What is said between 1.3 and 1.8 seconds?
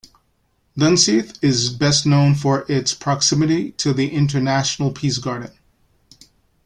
is